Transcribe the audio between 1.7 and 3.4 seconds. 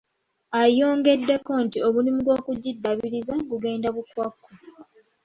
omulimu gw'okugiddaabiriza